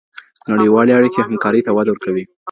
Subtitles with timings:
[0.51, 2.23] نړیوالي اړیکي همکارۍ ته وده ورکوي.